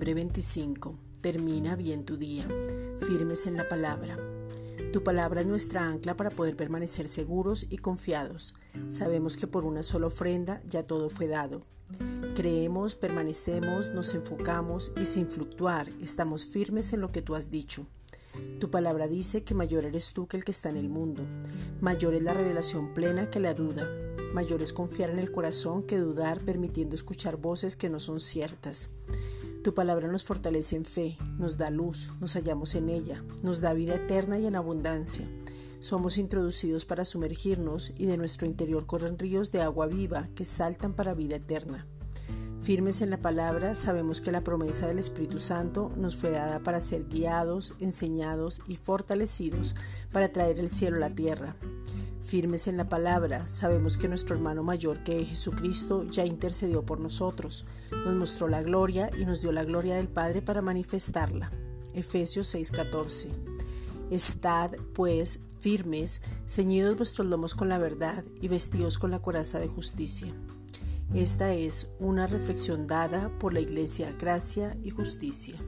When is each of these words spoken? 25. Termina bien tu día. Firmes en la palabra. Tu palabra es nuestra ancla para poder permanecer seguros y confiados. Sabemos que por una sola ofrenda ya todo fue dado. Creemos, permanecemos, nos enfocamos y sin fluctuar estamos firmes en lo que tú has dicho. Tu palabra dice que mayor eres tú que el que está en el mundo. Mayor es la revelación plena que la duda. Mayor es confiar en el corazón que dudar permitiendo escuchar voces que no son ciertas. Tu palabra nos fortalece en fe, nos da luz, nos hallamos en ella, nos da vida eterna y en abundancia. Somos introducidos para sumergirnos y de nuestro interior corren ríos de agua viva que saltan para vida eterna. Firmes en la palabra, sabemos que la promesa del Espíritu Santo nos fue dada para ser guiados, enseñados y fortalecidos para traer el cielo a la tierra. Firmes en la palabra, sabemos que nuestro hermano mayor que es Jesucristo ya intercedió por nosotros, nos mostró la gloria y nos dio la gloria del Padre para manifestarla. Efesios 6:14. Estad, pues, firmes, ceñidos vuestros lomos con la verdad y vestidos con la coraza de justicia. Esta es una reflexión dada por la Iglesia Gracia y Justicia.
25. 0.00 0.98
Termina 1.20 1.76
bien 1.76 2.04
tu 2.04 2.16
día. 2.16 2.48
Firmes 3.06 3.46
en 3.46 3.56
la 3.56 3.68
palabra. 3.68 4.18
Tu 4.92 5.04
palabra 5.04 5.42
es 5.42 5.46
nuestra 5.46 5.86
ancla 5.86 6.16
para 6.16 6.30
poder 6.30 6.56
permanecer 6.56 7.06
seguros 7.06 7.66
y 7.68 7.76
confiados. 7.78 8.54
Sabemos 8.88 9.36
que 9.36 9.46
por 9.46 9.64
una 9.64 9.82
sola 9.82 10.06
ofrenda 10.06 10.62
ya 10.66 10.82
todo 10.84 11.10
fue 11.10 11.28
dado. 11.28 11.62
Creemos, 12.34 12.94
permanecemos, 12.94 13.90
nos 13.90 14.14
enfocamos 14.14 14.90
y 15.00 15.04
sin 15.04 15.30
fluctuar 15.30 15.88
estamos 16.00 16.46
firmes 16.46 16.92
en 16.92 17.02
lo 17.02 17.12
que 17.12 17.22
tú 17.22 17.34
has 17.34 17.50
dicho. 17.50 17.86
Tu 18.58 18.70
palabra 18.70 19.06
dice 19.06 19.44
que 19.44 19.54
mayor 19.54 19.84
eres 19.84 20.12
tú 20.12 20.26
que 20.26 20.38
el 20.38 20.44
que 20.44 20.50
está 20.50 20.70
en 20.70 20.76
el 20.76 20.88
mundo. 20.88 21.24
Mayor 21.80 22.14
es 22.14 22.22
la 22.22 22.32
revelación 22.32 22.94
plena 22.94 23.30
que 23.30 23.38
la 23.38 23.54
duda. 23.54 23.88
Mayor 24.32 24.62
es 24.62 24.72
confiar 24.72 25.10
en 25.10 25.18
el 25.18 25.30
corazón 25.30 25.82
que 25.82 25.98
dudar 25.98 26.40
permitiendo 26.40 26.94
escuchar 26.94 27.36
voces 27.36 27.76
que 27.76 27.90
no 27.90 28.00
son 28.00 28.18
ciertas. 28.18 28.90
Tu 29.62 29.74
palabra 29.74 30.08
nos 30.08 30.24
fortalece 30.24 30.76
en 30.76 30.86
fe, 30.86 31.18
nos 31.38 31.58
da 31.58 31.68
luz, 31.68 32.10
nos 32.18 32.32
hallamos 32.34 32.74
en 32.74 32.88
ella, 32.88 33.22
nos 33.42 33.60
da 33.60 33.74
vida 33.74 33.94
eterna 33.94 34.38
y 34.38 34.46
en 34.46 34.56
abundancia. 34.56 35.28
Somos 35.80 36.16
introducidos 36.16 36.86
para 36.86 37.04
sumergirnos 37.04 37.92
y 37.98 38.06
de 38.06 38.16
nuestro 38.16 38.46
interior 38.46 38.86
corren 38.86 39.18
ríos 39.18 39.52
de 39.52 39.60
agua 39.60 39.86
viva 39.86 40.30
que 40.34 40.44
saltan 40.44 40.94
para 40.94 41.12
vida 41.12 41.36
eterna. 41.36 41.86
Firmes 42.62 43.02
en 43.02 43.10
la 43.10 43.20
palabra, 43.20 43.74
sabemos 43.74 44.22
que 44.22 44.32
la 44.32 44.44
promesa 44.44 44.86
del 44.86 44.98
Espíritu 44.98 45.38
Santo 45.38 45.90
nos 45.94 46.16
fue 46.16 46.30
dada 46.30 46.60
para 46.60 46.80
ser 46.80 47.06
guiados, 47.08 47.74
enseñados 47.80 48.62
y 48.66 48.76
fortalecidos 48.76 49.74
para 50.10 50.32
traer 50.32 50.58
el 50.58 50.70
cielo 50.70 50.96
a 50.96 51.00
la 51.00 51.14
tierra. 51.14 51.56
Firmes 52.30 52.68
en 52.68 52.76
la 52.76 52.88
palabra, 52.88 53.48
sabemos 53.48 53.96
que 53.96 54.06
nuestro 54.06 54.36
hermano 54.36 54.62
mayor 54.62 55.02
que 55.02 55.20
es 55.20 55.30
Jesucristo 55.30 56.04
ya 56.08 56.24
intercedió 56.24 56.86
por 56.86 57.00
nosotros, 57.00 57.66
nos 57.90 58.14
mostró 58.14 58.46
la 58.46 58.62
gloria 58.62 59.10
y 59.18 59.24
nos 59.24 59.42
dio 59.42 59.50
la 59.50 59.64
gloria 59.64 59.96
del 59.96 60.06
Padre 60.06 60.40
para 60.40 60.62
manifestarla. 60.62 61.50
Efesios 61.92 62.46
6:14. 62.54 63.30
Estad, 64.12 64.76
pues, 64.94 65.40
firmes, 65.58 66.22
ceñidos 66.46 66.96
vuestros 66.96 67.26
lomos 67.26 67.56
con 67.56 67.68
la 67.68 67.78
verdad 67.78 68.24
y 68.40 68.46
vestidos 68.46 68.96
con 68.96 69.10
la 69.10 69.18
coraza 69.18 69.58
de 69.58 69.66
justicia. 69.66 70.32
Esta 71.12 71.52
es 71.52 71.88
una 71.98 72.28
reflexión 72.28 72.86
dada 72.86 73.36
por 73.40 73.52
la 73.52 73.58
Iglesia 73.58 74.14
Gracia 74.16 74.78
y 74.84 74.90
Justicia. 74.90 75.60